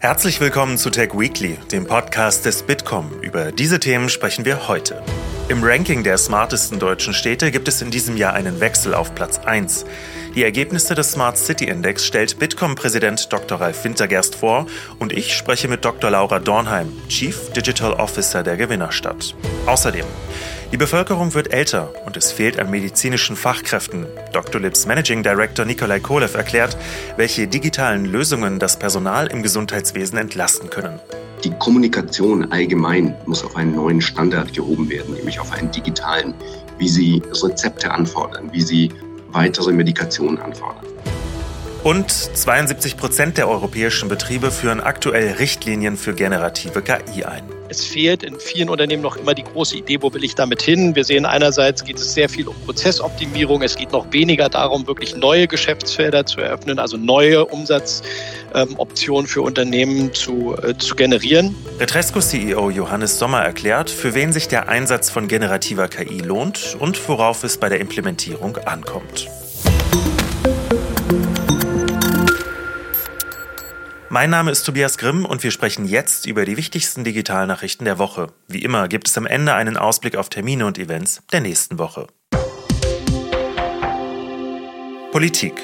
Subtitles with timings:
[0.00, 3.10] Herzlich willkommen zu Tech Weekly, dem Podcast des Bitkom.
[3.20, 5.02] Über diese Themen sprechen wir heute.
[5.48, 9.40] Im Ranking der smartesten deutschen Städte gibt es in diesem Jahr einen Wechsel auf Platz
[9.44, 9.86] 1.
[10.36, 13.60] Die Ergebnisse des Smart City Index stellt Bitkom-Präsident Dr.
[13.60, 14.66] Ralf Wintergerst vor
[15.00, 16.12] und ich spreche mit Dr.
[16.12, 19.34] Laura Dornheim, Chief Digital Officer der Gewinnerstadt.
[19.66, 20.04] Außerdem
[20.70, 24.06] die Bevölkerung wird älter und es fehlt an medizinischen Fachkräften.
[24.32, 24.60] Dr.
[24.60, 26.76] Lips Managing Director Nikolai Kolev erklärt,
[27.16, 31.00] welche digitalen Lösungen das Personal im Gesundheitswesen entlasten können.
[31.44, 36.34] Die Kommunikation allgemein muss auf einen neuen Standard gehoben werden, nämlich auf einen digitalen,
[36.78, 38.90] wie sie Rezepte anfordern, wie sie
[39.30, 40.84] weitere Medikationen anfordern.
[41.84, 47.44] Und 72 Prozent der europäischen Betriebe führen aktuell Richtlinien für generative KI ein.
[47.70, 50.96] Es fehlt in vielen Unternehmen noch immer die große Idee, wo will ich damit hin?
[50.96, 53.62] Wir sehen einerseits geht es sehr viel um Prozessoptimierung.
[53.62, 60.14] Es geht noch weniger darum, wirklich neue Geschäftsfelder zu eröffnen, also neue Umsatzoptionen für Unternehmen
[60.14, 61.54] zu, äh, zu generieren.
[61.78, 67.44] Retresco-CEO Johannes Sommer erklärt, für wen sich der Einsatz von generativer KI lohnt und worauf
[67.44, 69.28] es bei der Implementierung ankommt.
[74.10, 78.28] Mein Name ist Tobias Grimm und wir sprechen jetzt über die wichtigsten Digitalnachrichten der Woche.
[78.46, 82.06] Wie immer gibt es am Ende einen Ausblick auf Termine und Events der nächsten Woche.
[85.12, 85.60] Politik.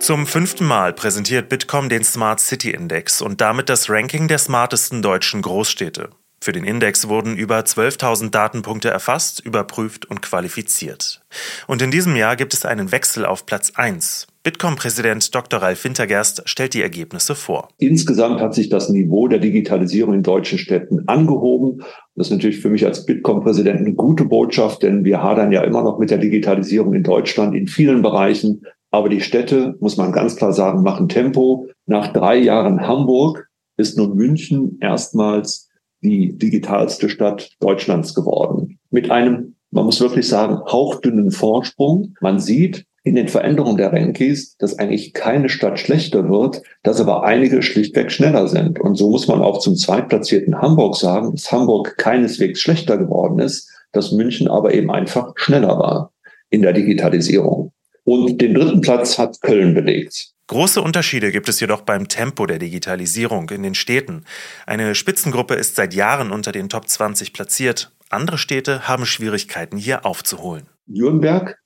[0.00, 5.00] Zum fünften Mal präsentiert Bitkom den Smart City Index und damit das Ranking der smartesten
[5.00, 6.10] deutschen Großstädte.
[6.42, 11.22] Für den Index wurden über 12.000 Datenpunkte erfasst, überprüft und qualifiziert.
[11.66, 14.26] Und in diesem Jahr gibt es einen Wechsel auf Platz 1.
[14.48, 15.60] Bitkom-Präsident Dr.
[15.60, 17.68] Ralf Wintergerst stellt die Ergebnisse vor.
[17.76, 21.82] Insgesamt hat sich das Niveau der Digitalisierung in deutschen Städten angehoben.
[22.14, 25.82] Das ist natürlich für mich als Bitkom-Präsident eine gute Botschaft, denn wir hadern ja immer
[25.82, 28.62] noch mit der Digitalisierung in Deutschland in vielen Bereichen.
[28.90, 31.68] Aber die Städte, muss man ganz klar sagen, machen Tempo.
[31.84, 35.68] Nach drei Jahren Hamburg ist nun München erstmals
[36.00, 38.78] die digitalste Stadt Deutschlands geworden.
[38.88, 42.14] Mit einem, man muss wirklich sagen, hauchdünnen Vorsprung.
[42.22, 47.24] Man sieht in den Veränderungen der Rankings, dass eigentlich keine Stadt schlechter wird, dass aber
[47.24, 48.80] einige schlichtweg schneller sind.
[48.80, 53.70] Und so muss man auch zum zweitplatzierten Hamburg sagen, dass Hamburg keineswegs schlechter geworden ist,
[53.92, 56.12] dass München aber eben einfach schneller war
[56.50, 57.72] in der Digitalisierung.
[58.04, 60.32] Und den dritten Platz hat Köln belegt.
[60.48, 64.24] Große Unterschiede gibt es jedoch beim Tempo der Digitalisierung in den Städten.
[64.66, 67.92] Eine Spitzengruppe ist seit Jahren unter den Top 20 platziert.
[68.08, 70.66] Andere Städte haben Schwierigkeiten, hier aufzuholen.
[70.86, 71.58] Nürnberg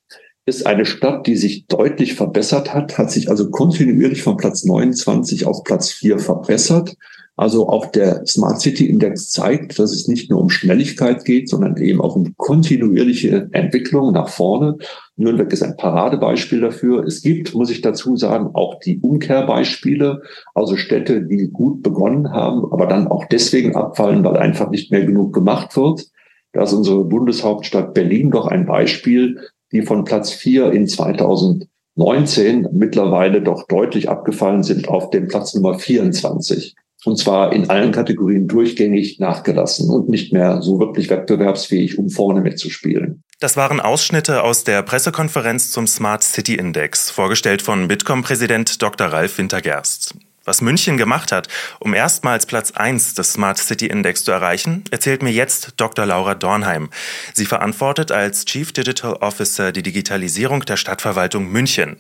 [0.45, 5.47] ist eine Stadt, die sich deutlich verbessert hat, hat sich also kontinuierlich von Platz 29
[5.47, 6.97] auf Platz 4 verbessert.
[7.35, 11.77] Also auch der Smart City Index zeigt, dass es nicht nur um Schnelligkeit geht, sondern
[11.79, 14.77] eben auch um kontinuierliche Entwicklung nach vorne.
[15.17, 17.05] Nürnberg ist ein Paradebeispiel dafür.
[17.05, 20.23] Es gibt, muss ich dazu sagen, auch die Umkehrbeispiele,
[20.55, 25.05] also Städte, die gut begonnen haben, aber dann auch deswegen abfallen, weil einfach nicht mehr
[25.05, 26.09] genug gemacht wird.
[26.53, 29.41] Da ist unsere Bundeshauptstadt Berlin doch ein Beispiel,
[29.73, 35.79] die von Platz vier in 2019 mittlerweile doch deutlich abgefallen sind auf dem Platz Nummer
[35.79, 36.75] 24
[37.05, 42.41] und zwar in allen Kategorien durchgängig nachgelassen und nicht mehr so wirklich wettbewerbsfähig, um vorne
[42.41, 43.23] mitzuspielen.
[43.41, 49.09] Das waren Ausschnitte aus der Pressekonferenz zum Smart City Index, vorgestellt von Bitkom-Präsident Dr.
[49.09, 50.15] Ralf Wintergerst.
[50.45, 51.49] Was München gemacht hat,
[51.79, 56.05] um erstmals Platz 1 des Smart City Index zu erreichen, erzählt mir jetzt Dr.
[56.05, 56.91] Laura Dornheim.
[57.33, 61.97] Sie verantwortet als Chief Digital Officer die Digitalisierung der Stadtverwaltung München.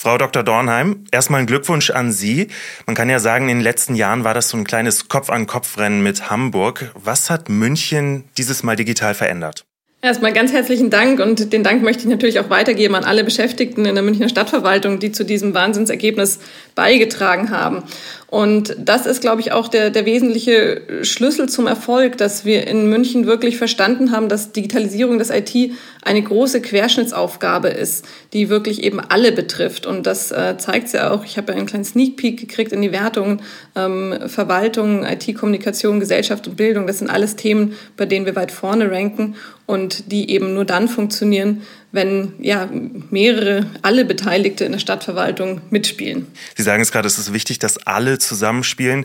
[0.00, 0.44] Frau Dr.
[0.44, 2.46] Dornheim, erstmal ein Glückwunsch an Sie.
[2.86, 6.30] Man kann ja sagen, in den letzten Jahren war das so ein kleines Kopf-an-Kopf-Rennen mit
[6.30, 6.92] Hamburg.
[6.94, 9.67] Was hat München dieses Mal digital verändert?
[10.00, 13.84] Erstmal ganz herzlichen Dank und den Dank möchte ich natürlich auch weitergeben an alle Beschäftigten
[13.84, 16.38] in der Münchner Stadtverwaltung, die zu diesem Wahnsinnsergebnis
[16.76, 17.82] beigetragen haben.
[18.30, 22.90] Und das ist, glaube ich, auch der, der wesentliche Schlüssel zum Erfolg, dass wir in
[22.90, 25.72] München wirklich verstanden haben, dass Digitalisierung des IT
[26.02, 29.86] eine große Querschnittsaufgabe ist, die wirklich eben alle betrifft.
[29.86, 31.24] Und das äh, zeigt ja auch.
[31.24, 33.40] Ich habe ja einen kleinen Sneak Peek gekriegt in die Wertungen.
[33.74, 38.90] Ähm, Verwaltung, IT-Kommunikation, Gesellschaft und Bildung, das sind alles Themen, bei denen wir weit vorne
[38.90, 41.62] ranken und die eben nur dann funktionieren,
[41.98, 42.70] wenn ja
[43.10, 46.28] mehrere, alle Beteiligte in der Stadtverwaltung mitspielen.
[46.56, 49.04] Sie sagen es gerade, es ist wichtig, dass alle zusammenspielen.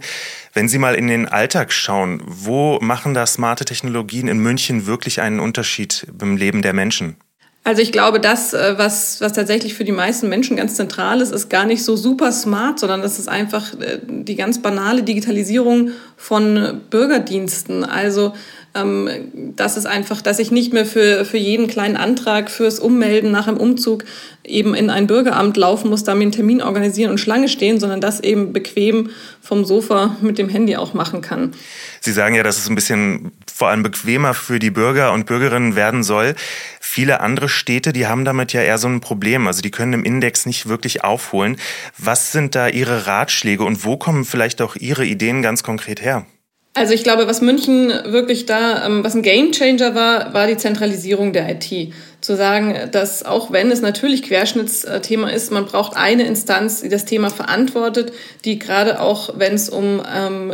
[0.53, 5.21] Wenn Sie mal in den Alltag schauen, wo machen da smarte Technologien in München wirklich
[5.21, 7.17] einen Unterschied im Leben der Menschen?
[7.65, 11.31] Also ich glaube, das, äh, was, was tatsächlich für die meisten Menschen ganz zentral ist,
[11.31, 15.91] ist gar nicht so super smart, sondern das ist einfach äh, die ganz banale Digitalisierung
[16.17, 17.85] von Bürgerdiensten.
[17.85, 18.33] Also
[18.75, 19.09] Ähm,
[19.55, 23.47] das ist einfach, dass ich nicht mehr für, für jeden kleinen Antrag, fürs Ummelden nach
[23.47, 24.05] einem Umzug
[24.43, 28.01] eben in ein Bürgeramt laufen muss, da mir einen Termin organisieren und Schlange stehen, sondern
[28.01, 29.11] das eben bequem
[29.41, 31.53] vom Sofa mit dem Handy auch machen kann.
[32.01, 35.75] Sie sagen ja, dass es ein bisschen vor allem bequemer für die Bürger und Bürgerinnen
[35.75, 36.35] werden soll.
[36.81, 39.47] Viele andere Städte, die haben damit ja eher so ein Problem.
[39.47, 41.57] Also die können im Index nicht wirklich aufholen.
[41.97, 46.25] Was sind da Ihre Ratschläge und wo kommen vielleicht auch Ihre Ideen ganz konkret her?
[46.75, 51.31] Also ich glaube, was München wirklich da, ähm, was ein Gamechanger war, war die Zentralisierung
[51.31, 51.93] der IT.
[52.19, 57.05] Zu sagen, dass auch wenn es natürlich Querschnittsthema ist, man braucht eine Instanz, die das
[57.05, 58.11] Thema verantwortet,
[58.43, 60.51] die gerade auch, wenn es um ähm,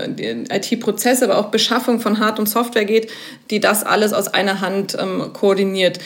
[0.52, 3.10] IT-Prozesse, aber auch Beschaffung von Hard- und Software geht,
[3.50, 6.00] die das alles aus einer Hand ähm, koordiniert.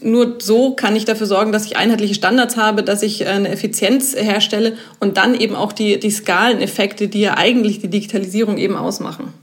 [0.00, 4.14] Nur so kann ich dafür sorgen, dass ich einheitliche Standards habe, dass ich eine Effizienz
[4.16, 9.34] herstelle und dann eben auch die, die Skaleneffekte, die ja eigentlich die Digitalisierung eben ausmachen.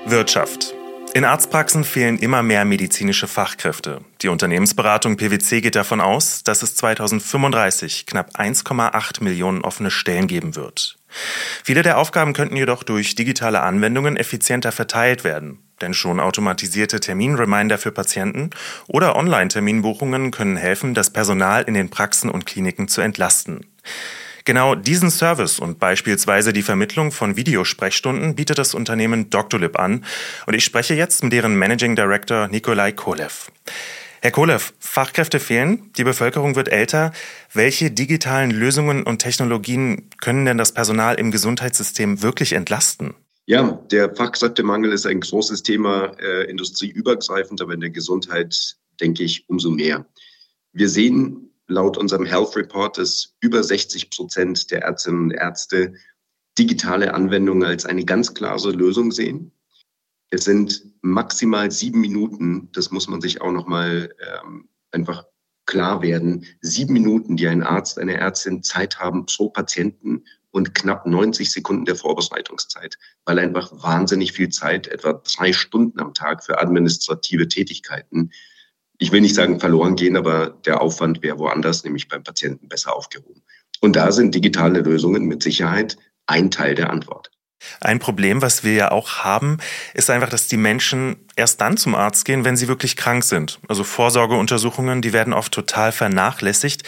[0.06, 0.74] Wirtschaft.
[1.14, 4.02] In Arztpraxen fehlen immer mehr medizinische Fachkräfte.
[4.22, 10.58] Die Unternehmensberatung PwC geht davon aus, dass es 2035 knapp 1,8 Millionen offene Stellen geben
[10.58, 10.98] wird.
[11.64, 15.60] Viele der Aufgaben könnten jedoch durch digitale Anwendungen effizienter verteilt werden.
[15.80, 18.50] Denn schon automatisierte Terminreminder für Patienten
[18.88, 23.66] oder Online-Terminbuchungen können helfen, das Personal in den Praxen und Kliniken zu entlasten.
[24.44, 30.04] Genau diesen Service und beispielsweise die Vermittlung von Videosprechstunden bietet das Unternehmen Doctolib an
[30.46, 33.52] und ich spreche jetzt mit deren Managing Director Nikolai Kolev.
[34.22, 37.14] Herr Kolev, Fachkräfte fehlen, die Bevölkerung wird älter.
[37.54, 43.16] Welche digitalen Lösungen und Technologien können denn das Personal im Gesundheitssystem wirklich entlasten?
[43.46, 49.48] Ja, der Fachkräftemangel ist ein großes Thema, äh, industrieübergreifend, aber in der Gesundheit denke ich
[49.48, 50.06] umso mehr.
[50.74, 55.94] Wir sehen laut unserem Health Report, dass über 60 Prozent der Ärztinnen und Ärzte
[56.58, 59.52] digitale Anwendungen als eine ganz klare Lösung sehen.
[60.30, 65.26] Es sind maximal sieben Minuten, das muss man sich auch nochmal ähm, einfach
[65.66, 71.06] klar werden, sieben Minuten, die ein Arzt, eine Ärztin Zeit haben pro Patienten und knapp
[71.06, 76.60] 90 Sekunden der Vorbereitungszeit, weil einfach wahnsinnig viel Zeit, etwa drei Stunden am Tag für
[76.60, 78.32] administrative Tätigkeiten,
[78.98, 82.96] ich will nicht sagen verloren gehen, aber der Aufwand wäre woanders, nämlich beim Patienten besser
[82.96, 83.44] aufgehoben.
[83.80, 87.32] Und da sind digitale Lösungen mit Sicherheit ein Teil der Antwort.
[87.82, 89.58] Ein Problem, was wir ja auch haben,
[89.94, 93.60] ist einfach, dass die Menschen erst dann zum Arzt gehen, wenn sie wirklich krank sind.
[93.68, 96.84] Also Vorsorgeuntersuchungen, die werden oft total vernachlässigt.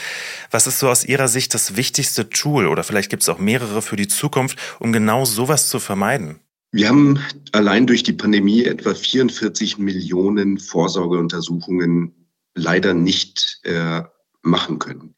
[0.50, 3.82] Was ist so aus Ihrer Sicht das wichtigste Tool oder vielleicht gibt es auch mehrere
[3.82, 6.40] für die Zukunft, um genau sowas zu vermeiden?
[6.74, 7.20] Wir haben
[7.52, 12.14] allein durch die Pandemie etwa 44 Millionen Vorsorgeuntersuchungen
[12.56, 14.04] leider nicht äh,
[14.42, 15.16] machen können.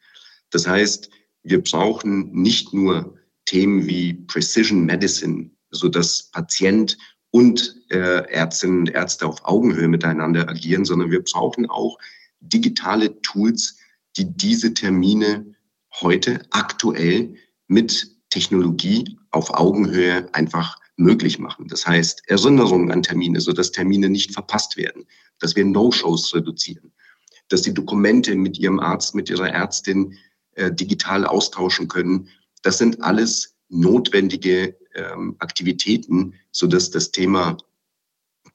[0.49, 1.09] Das heißt,
[1.43, 6.97] wir brauchen nicht nur Themen wie Precision Medicine, so dass Patient
[7.31, 11.97] und äh, Ärztinnen und Ärzte auf Augenhöhe miteinander agieren, sondern wir brauchen auch
[12.39, 13.77] digitale Tools,
[14.17, 15.55] die diese Termine
[16.01, 17.35] heute aktuell
[17.67, 21.67] mit Technologie auf Augenhöhe einfach möglich machen.
[21.67, 25.05] Das heißt, Erinnerungen an Termine, so dass Termine nicht verpasst werden,
[25.39, 26.91] dass wir No-Shows reduzieren,
[27.49, 30.17] dass die Dokumente mit ihrem Arzt, mit ihrer Ärztin
[30.53, 32.29] äh, digital austauschen können
[32.63, 37.57] das sind alles notwendige ähm, Aktivitäten, so dass das Thema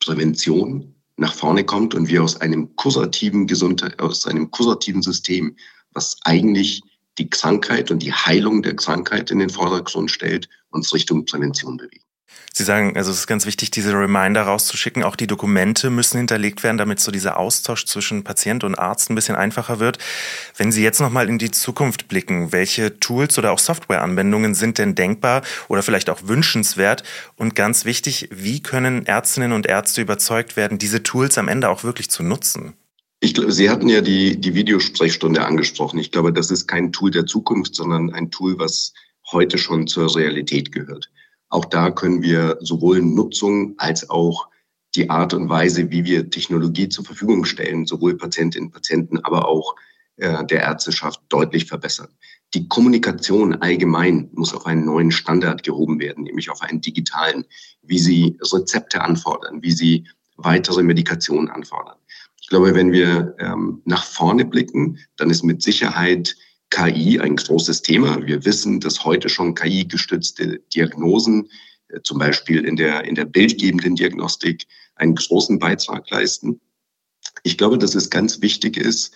[0.00, 5.56] Prävention nach vorne kommt und wir aus einem kursativen Gesundheit, aus einem kursativen System,
[5.92, 6.82] was eigentlich
[7.18, 12.04] die Krankheit und die Heilung der Krankheit in den Vordergrund stellt, uns Richtung Prävention bewegen.
[12.58, 15.04] Sie sagen, also es ist ganz wichtig, diese Reminder rauszuschicken.
[15.04, 19.14] Auch die Dokumente müssen hinterlegt werden, damit so dieser Austausch zwischen Patient und Arzt ein
[19.14, 19.98] bisschen einfacher wird.
[20.56, 24.96] Wenn Sie jetzt nochmal in die Zukunft blicken, welche Tools oder auch Softwareanwendungen sind denn
[24.96, 27.04] denkbar oder vielleicht auch wünschenswert?
[27.36, 31.84] Und ganz wichtig, wie können Ärztinnen und Ärzte überzeugt werden, diese Tools am Ende auch
[31.84, 32.74] wirklich zu nutzen?
[33.20, 35.98] Ich glaube, Sie hatten ja die, die Videosprechstunde angesprochen.
[35.98, 38.92] Ich glaube, das ist kein Tool der Zukunft, sondern ein Tool, was
[39.30, 41.08] heute schon zur Realität gehört.
[41.48, 44.48] Auch da können wir sowohl Nutzung als auch
[44.94, 49.46] die Art und Weise, wie wir Technologie zur Verfügung stellen, sowohl Patientinnen und Patienten, aber
[49.46, 49.74] auch
[50.16, 52.08] äh, der Ärzteschaft deutlich verbessern.
[52.54, 57.44] Die Kommunikation allgemein muss auf einen neuen Standard gehoben werden, nämlich auf einen digitalen,
[57.82, 61.96] wie sie Rezepte anfordern, wie sie weitere Medikationen anfordern.
[62.40, 66.36] Ich glaube, wenn wir ähm, nach vorne blicken, dann ist mit Sicherheit
[66.70, 68.24] KI ein großes Thema.
[68.26, 71.48] Wir wissen, dass heute schon KI-gestützte Diagnosen,
[71.88, 76.60] äh, zum Beispiel in der, in der bildgebenden Diagnostik, einen großen Beitrag leisten.
[77.42, 79.14] Ich glaube, dass es ganz wichtig ist,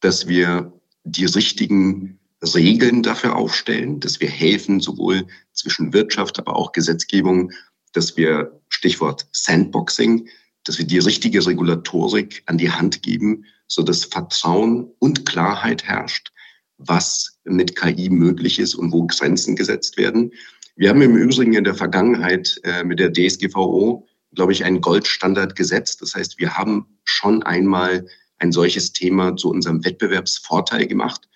[0.00, 0.72] dass wir
[1.04, 2.18] die richtigen
[2.54, 7.52] Regeln dafür aufstellen, dass wir helfen, sowohl zwischen Wirtschaft, aber auch Gesetzgebung,
[7.92, 10.28] dass wir, Stichwort Sandboxing,
[10.64, 16.32] dass wir die richtige Regulatorik an die Hand geben, so dass Vertrauen und Klarheit herrscht,
[16.78, 20.32] was mit KI möglich ist und wo Grenzen gesetzt werden.
[20.76, 25.54] Wir haben im Übrigen in der Vergangenheit äh, mit der DSGVO, glaube ich, einen Goldstandard
[25.54, 26.02] gesetzt.
[26.02, 28.06] Das heißt, wir haben schon einmal
[28.38, 31.28] ein solches Thema zu unserem Wettbewerbsvorteil gemacht.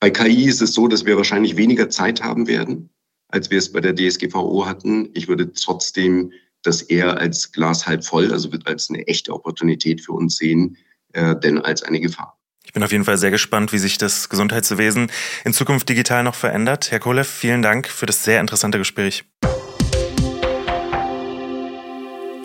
[0.00, 2.90] Bei KI ist es so, dass wir wahrscheinlich weniger Zeit haben werden,
[3.28, 5.10] als wir es bei der DSGVO hatten.
[5.14, 10.00] Ich würde trotzdem das eher als Glas halb voll, also wird als eine echte Opportunität
[10.00, 10.76] für uns sehen,
[11.12, 12.37] äh, denn als eine Gefahr.
[12.68, 15.10] Ich bin auf jeden Fall sehr gespannt, wie sich das Gesundheitswesen
[15.46, 16.90] in Zukunft digital noch verändert.
[16.90, 19.24] Herr Kolev, vielen Dank für das sehr interessante Gespräch.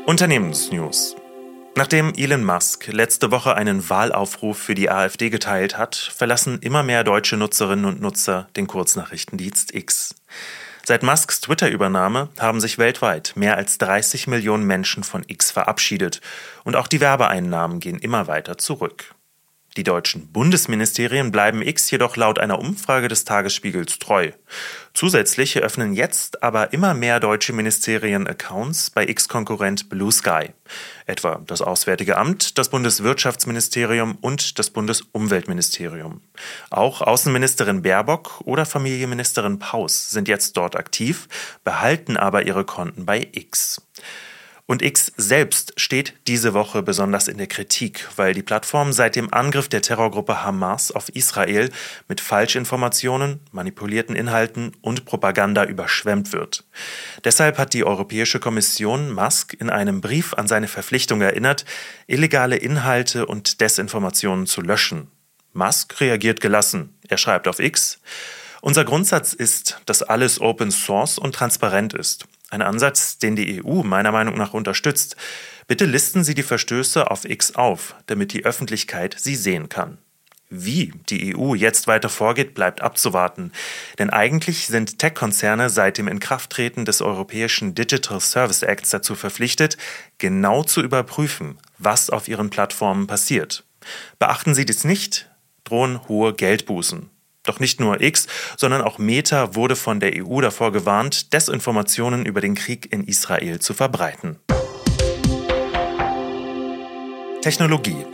[0.05, 1.17] Unternehmensnews.
[1.75, 7.03] Nachdem Elon Musk letzte Woche einen Wahlaufruf für die AfD geteilt hat, verlassen immer mehr
[7.03, 10.15] deutsche Nutzerinnen und Nutzer den Kurznachrichtendienst X.
[10.85, 16.21] Seit Musks Twitter-Übernahme haben sich weltweit mehr als 30 Millionen Menschen von X verabschiedet
[16.63, 19.13] und auch die Werbeeinnahmen gehen immer weiter zurück.
[19.75, 24.31] Die deutschen Bundesministerien bleiben X jedoch laut einer Umfrage des Tagesspiegels treu.
[24.93, 30.49] Zusätzlich eröffnen jetzt aber immer mehr deutsche Ministerien Accounts bei X-Konkurrent Blue Sky,
[31.07, 36.21] etwa das Auswärtige Amt, das Bundeswirtschaftsministerium und das Bundesumweltministerium.
[36.69, 41.27] Auch Außenministerin Baerbock oder Familienministerin Paus sind jetzt dort aktiv,
[41.63, 43.81] behalten aber ihre Konten bei X.
[44.65, 49.33] Und X selbst steht diese Woche besonders in der Kritik, weil die Plattform seit dem
[49.33, 51.69] Angriff der Terrorgruppe Hamas auf Israel
[52.07, 56.63] mit Falschinformationen, manipulierten Inhalten und Propaganda überschwemmt wird.
[57.25, 61.65] Deshalb hat die Europäische Kommission Musk in einem Brief an seine Verpflichtung erinnert,
[62.07, 65.11] illegale Inhalte und Desinformationen zu löschen.
[65.51, 66.97] Musk reagiert gelassen.
[67.09, 67.99] Er schreibt auf X,
[68.61, 72.25] unser Grundsatz ist, dass alles Open Source und transparent ist.
[72.53, 75.15] Ein Ansatz, den die EU meiner Meinung nach unterstützt.
[75.65, 79.97] Bitte listen Sie die Verstöße auf X auf, damit die Öffentlichkeit sie sehen kann.
[80.51, 83.51] Wie die EU jetzt weiter vorgeht, bleibt abzuwarten.
[83.97, 89.79] Denn eigentlich sind Tech-Konzerne seit dem Inkrafttreten des Europäischen Digital Service Acts dazu verpflichtet,
[90.19, 93.63] genau zu überprüfen, was auf ihren Plattformen passiert.
[94.19, 95.27] Beachten sie dies nicht,
[95.63, 97.09] drohen hohe Geldbußen.
[97.43, 102.39] Doch nicht nur X, sondern auch Meta wurde von der EU davor gewarnt, Desinformationen über
[102.39, 104.39] den Krieg in Israel zu verbreiten.
[107.41, 108.05] Technologie.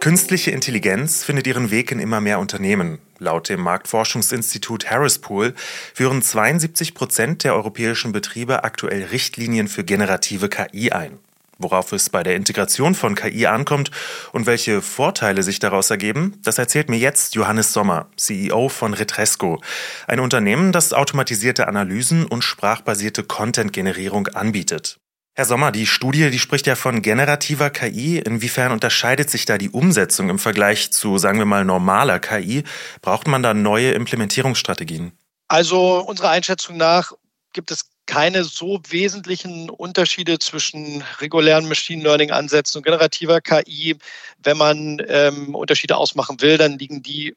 [0.00, 2.98] Künstliche Intelligenz findet ihren Weg in immer mehr Unternehmen.
[3.18, 5.54] Laut dem Marktforschungsinstitut Harris Pool
[5.94, 11.18] führen 72 Prozent der europäischen Betriebe aktuell Richtlinien für generative KI ein.
[11.62, 13.90] Worauf es bei der Integration von KI ankommt
[14.32, 19.60] und welche Vorteile sich daraus ergeben, das erzählt mir jetzt Johannes Sommer, CEO von Retresco,
[20.06, 24.98] ein Unternehmen, das automatisierte Analysen und sprachbasierte Content-Generierung anbietet.
[25.34, 28.18] Herr Sommer, die Studie, die spricht ja von generativer KI.
[28.18, 32.64] Inwiefern unterscheidet sich da die Umsetzung im Vergleich zu, sagen wir mal, normaler KI?
[33.00, 35.12] Braucht man da neue Implementierungsstrategien?
[35.48, 37.12] Also unserer Einschätzung nach
[37.54, 43.96] gibt es keine so wesentlichen Unterschiede zwischen regulären Machine Learning-Ansätzen und generativer KI.
[44.42, 47.36] Wenn man ähm, Unterschiede ausmachen will, dann liegen die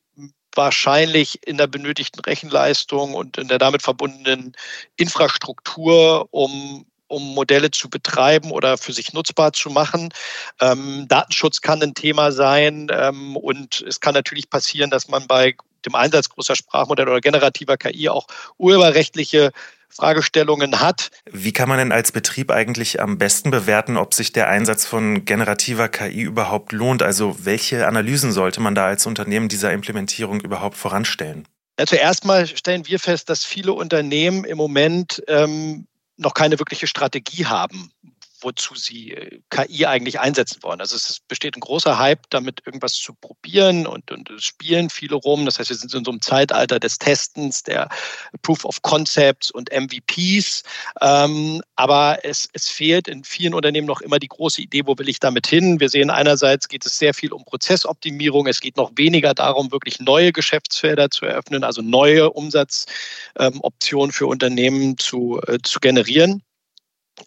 [0.56, 4.54] wahrscheinlich in der benötigten Rechenleistung und in der damit verbundenen
[4.98, 10.10] Infrastruktur, um um Modelle zu betreiben oder für sich nutzbar zu machen.
[10.60, 15.56] Ähm, Datenschutz kann ein Thema sein ähm, und es kann natürlich passieren, dass man bei
[15.86, 18.28] dem Einsatz großer Sprachmodelle oder generativer KI auch
[18.58, 19.52] urheberrechtliche
[19.90, 21.10] Fragestellungen hat.
[21.32, 25.24] Wie kann man denn als Betrieb eigentlich am besten bewerten, ob sich der Einsatz von
[25.24, 27.02] generativer KI überhaupt lohnt?
[27.02, 31.48] Also welche Analysen sollte man da als Unternehmen dieser Implementierung überhaupt voranstellen?
[31.80, 35.88] Ja, zuerst mal stellen wir fest, dass viele Unternehmen im Moment ähm,
[36.18, 37.92] noch keine wirkliche Strategie haben,
[38.46, 40.80] wozu sie äh, KI eigentlich einsetzen wollen.
[40.80, 45.16] Also es besteht ein großer Hype, damit irgendwas zu probieren und, und es spielen viele
[45.16, 45.46] rum.
[45.46, 47.90] Das heißt, wir sind in so einem Zeitalter des Testens, der
[48.44, 50.64] Proof of Concepts und MVPs.
[51.02, 55.10] Ähm, aber es, es fehlt in vielen Unternehmen noch immer die große Idee, wo will
[55.10, 55.80] ich damit hin?
[55.80, 58.48] Wir sehen einerseits geht es sehr viel um Prozessoptimierung.
[58.48, 64.28] Es geht noch weniger darum, wirklich neue Geschäftsfelder zu eröffnen, also neue Umsatzoptionen ähm, für
[64.28, 66.44] Unternehmen zu, äh, zu generieren.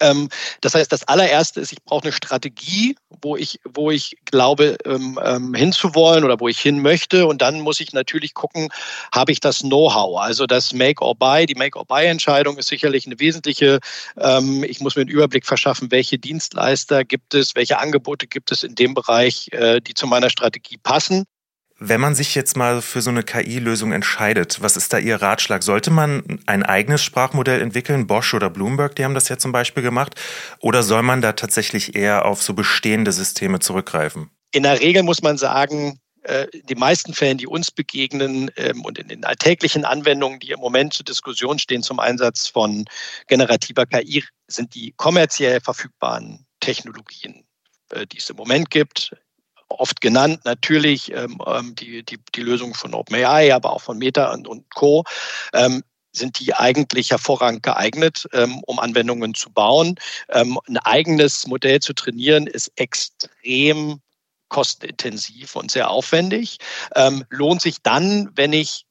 [0.01, 0.29] Ähm,
[0.61, 5.19] das heißt, das allererste ist, ich brauche eine Strategie, wo ich, wo ich glaube, ähm,
[5.25, 7.27] ähm, hinzuwollen oder wo ich hin möchte.
[7.27, 8.69] Und dann muss ich natürlich gucken,
[9.13, 10.21] habe ich das Know-how?
[10.21, 13.81] Also das Make or Buy, die Make or Buy-Entscheidung ist sicherlich eine wesentliche.
[14.17, 18.63] Ähm, ich muss mir einen Überblick verschaffen, welche Dienstleister gibt es, welche Angebote gibt es
[18.63, 21.25] in dem Bereich, äh, die zu meiner Strategie passen.
[21.81, 25.63] Wenn man sich jetzt mal für so eine KI-Lösung entscheidet, was ist da Ihr Ratschlag?
[25.63, 28.09] Sollte man ein eigenes Sprachmodell entwickeln?
[28.09, 30.17] Bosch oder Bloomberg, die haben das ja zum Beispiel gemacht.
[30.59, 34.29] Oder soll man da tatsächlich eher auf so bestehende Systeme zurückgreifen?
[34.51, 38.85] In der Regel muss man sagen, äh, in den meisten Fällen, die uns begegnen ähm,
[38.85, 42.87] und in den alltäglichen Anwendungen, die im Moment zur Diskussion stehen zum Einsatz von
[43.29, 47.45] generativer KI, sind die kommerziell verfügbaren Technologien,
[47.91, 49.13] äh, die es im Moment gibt,
[49.69, 54.33] oft genannt, natürlich ähm, ähm, die, die, die Lösung von OpenAI, aber auch von Meta
[54.33, 55.05] und, und Co.
[55.53, 55.83] Ähm,
[56.13, 59.97] sind die eigentlich hervorragend geeignet, ähm, um Anwendungen zu bauen.
[60.31, 64.01] Ähm, ein eigenes Modell zu trainieren ist extrem
[64.49, 66.57] kostenintensiv und sehr aufwendig.
[67.29, 68.87] Lohnt sich dann, wenn ich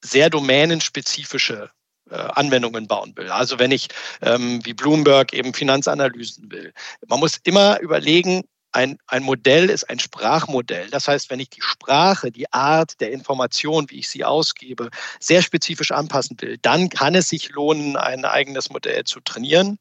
[0.00, 1.70] sehr domänenspezifische
[2.08, 3.30] äh, Anwendungen bauen will.
[3.30, 3.88] Also wenn ich
[4.20, 6.72] wie Bloomberg eben Finanzanalysen will.
[7.08, 10.88] Man muss immer überlegen, ein, ein Modell ist ein Sprachmodell.
[10.90, 15.42] Das heißt, wenn ich die Sprache, die Art der Information, wie ich sie ausgebe, sehr
[15.42, 19.78] spezifisch anpassen will, dann kann es sich lohnen, ein eigenes Modell zu trainieren.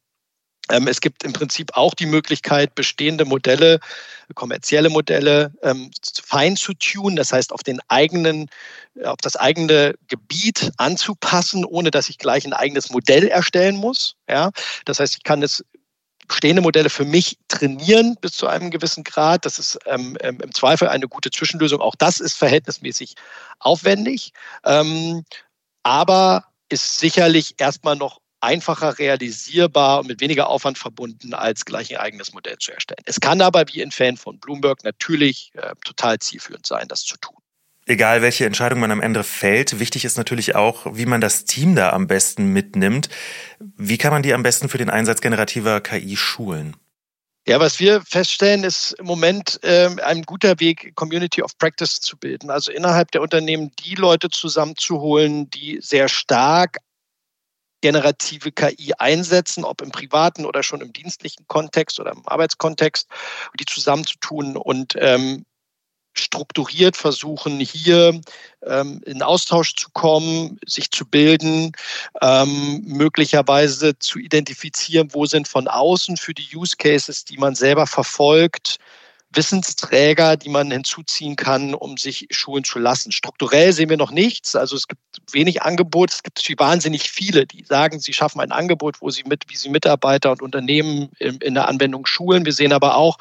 [0.70, 3.80] Ähm, es gibt im Prinzip auch die Möglichkeit, bestehende Modelle,
[4.36, 5.90] kommerzielle Modelle ähm,
[6.24, 8.48] fein zu tunen, das heißt auf den eigenen,
[9.04, 14.16] auf das eigene Gebiet anzupassen, ohne dass ich gleich ein eigenes Modell erstellen muss.
[14.30, 14.52] Ja,
[14.86, 15.64] das heißt, ich kann es
[16.30, 19.46] bestehende Modelle für mich trainieren bis zu einem gewissen Grad.
[19.46, 21.82] Das ist ähm, ähm, im Zweifel eine gute Zwischenlösung.
[21.82, 23.16] Auch das ist verhältnismäßig
[23.60, 24.32] aufwendig,
[24.64, 25.26] ähm,
[25.84, 31.98] aber ist sicherlich erstmal noch einfacher realisierbar und mit weniger Aufwand verbunden, als gleich ein
[31.98, 33.04] eigenes Modell zu erstellen.
[33.06, 37.18] Es kann aber wie in Fan von Bloomberg natürlich äh, total zielführend sein, das zu
[37.18, 37.36] tun
[37.90, 41.76] egal welche Entscheidung man am Ende fällt, wichtig ist natürlich auch, wie man das Team
[41.76, 43.10] da am besten mitnimmt.
[43.60, 46.76] Wie kann man die am besten für den Einsatz generativer KI schulen?
[47.48, 52.16] Ja, was wir feststellen, ist im Moment äh, ein guter Weg, Community of Practice zu
[52.16, 52.52] bilden.
[52.52, 56.78] Also innerhalb der Unternehmen die Leute zusammenzuholen, die sehr stark
[57.82, 63.08] generative KI einsetzen, ob im privaten oder schon im dienstlichen Kontext oder im Arbeitskontext,
[63.60, 65.46] die zusammenzutun und ähm,
[66.14, 68.20] strukturiert versuchen, hier
[68.66, 71.72] ähm, in Austausch zu kommen, sich zu bilden,
[72.22, 77.88] ähm, möglicherweise zu identifizieren, wo sind von außen für die Use Cases, die man selber
[77.88, 78.80] verfolgt,
[79.32, 83.12] Wissensträger, die man hinzuziehen kann, um sich schulen zu lassen.
[83.12, 84.56] Strukturell sehen wir noch nichts.
[84.56, 86.12] Also es gibt wenig Angebot.
[86.12, 89.70] Es gibt wahnsinnig viele, die sagen, sie schaffen ein Angebot, wo sie mit, wie sie
[89.70, 92.46] Mitarbeiter und Unternehmen in, in der Anwendung schulen.
[92.46, 93.20] Wir sehen aber auch,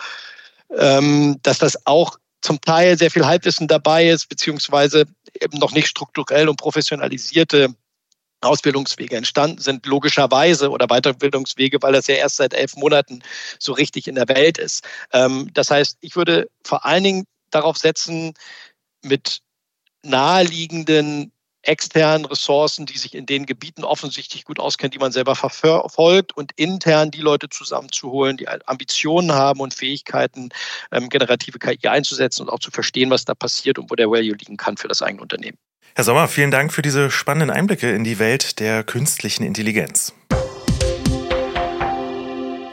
[0.78, 5.04] ähm, dass das auch zum Teil sehr viel Halbwissen dabei ist, beziehungsweise
[5.40, 7.74] eben noch nicht strukturell und professionalisierte
[8.40, 13.22] Ausbildungswege entstanden sind, logischerweise oder Weiterbildungswege, weil das ja erst seit elf Monaten
[13.58, 14.84] so richtig in der Welt ist.
[15.12, 18.34] Ähm, das heißt, ich würde vor allen Dingen darauf setzen,
[19.02, 19.40] mit
[20.02, 26.36] naheliegenden externen Ressourcen, die sich in den Gebieten offensichtlich gut auskennen, die man selber verfolgt
[26.36, 30.50] und intern die Leute zusammenzuholen, die Ambitionen haben und Fähigkeiten,
[30.92, 34.36] ähm, generative KI einzusetzen und auch zu verstehen, was da passiert und wo der Value
[34.36, 35.58] liegen kann für das eigene Unternehmen.
[35.94, 40.12] Herr Sommer, vielen Dank für diese spannenden Einblicke in die Welt der künstlichen Intelligenz.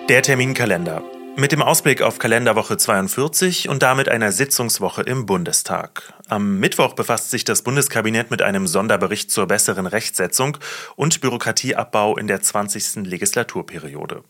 [0.10, 1.04] Der Terminkalender.
[1.38, 6.14] Mit dem Ausblick auf Kalenderwoche 42 und damit einer Sitzungswoche im Bundestag.
[6.30, 10.58] Am Mittwoch befasst sich das Bundeskabinett mit einem Sonderbericht zur besseren Rechtsetzung
[10.96, 13.06] und Bürokratieabbau in der 20.
[13.06, 14.24] Legislaturperiode.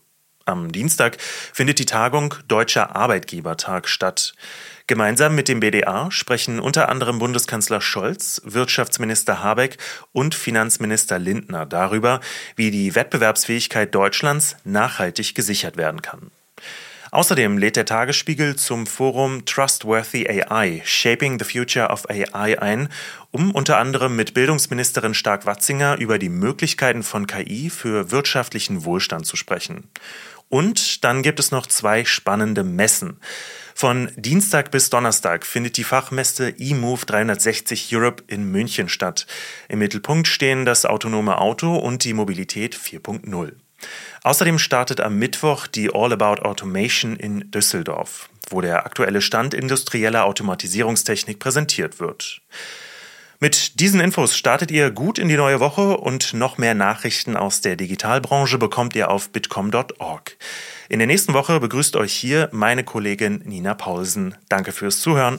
[0.46, 4.34] Am Dienstag findet die Tagung Deutscher Arbeitgebertag statt.
[4.88, 9.78] Gemeinsam mit dem BDA sprechen unter anderem Bundeskanzler Scholz, Wirtschaftsminister Habeck
[10.12, 12.20] und Finanzminister Lindner darüber,
[12.56, 16.32] wie die Wettbewerbsfähigkeit Deutschlands nachhaltig gesichert werden kann.
[17.16, 22.90] Außerdem lädt der Tagesspiegel zum Forum Trustworthy AI Shaping the Future of AI ein,
[23.30, 29.36] um unter anderem mit Bildungsministerin Stark-Watzinger über die Möglichkeiten von KI für wirtschaftlichen Wohlstand zu
[29.36, 29.88] sprechen.
[30.50, 33.18] Und dann gibt es noch zwei spannende Messen.
[33.74, 39.26] Von Dienstag bis Donnerstag findet die Fachmesse eMove 360 Europe in München statt.
[39.70, 43.54] Im Mittelpunkt stehen das autonome Auto und die Mobilität 4.0.
[44.22, 50.24] Außerdem startet am Mittwoch die All About Automation in Düsseldorf, wo der aktuelle Stand industrieller
[50.24, 52.40] Automatisierungstechnik präsentiert wird.
[53.38, 57.60] Mit diesen Infos startet ihr gut in die neue Woche und noch mehr Nachrichten aus
[57.60, 60.36] der Digitalbranche bekommt ihr auf bitkom.org.
[60.88, 64.34] In der nächsten Woche begrüßt euch hier meine Kollegin Nina Paulsen.
[64.48, 65.38] Danke fürs Zuhören.